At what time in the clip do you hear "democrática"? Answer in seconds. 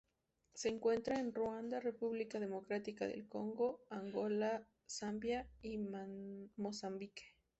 2.39-3.05